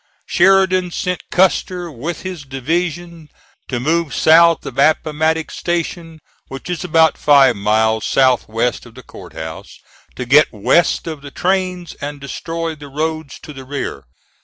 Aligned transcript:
Sheridan 0.25 0.89
sent 0.89 1.21
Custer 1.29 1.91
with 1.91 2.23
his 2.23 2.41
division 2.41 3.29
to 3.67 3.79
move 3.79 4.15
south 4.15 4.65
of 4.65 4.79
Appomattox 4.79 5.55
Station, 5.55 6.21
which 6.47 6.71
is 6.71 6.83
about 6.83 7.19
five 7.19 7.55
miles 7.55 8.03
south 8.03 8.49
west 8.49 8.87
of 8.87 8.95
the 8.95 9.03
Court 9.03 9.33
House, 9.33 9.77
to 10.15 10.25
get 10.25 10.51
west 10.51 11.05
of 11.05 11.21
the 11.21 11.29
trains 11.29 11.93
and 12.01 12.19
destroy 12.19 12.73
the 12.73 12.87
roads 12.87 13.37
to 13.43 13.53
the 13.53 13.63
rear. 13.63 14.05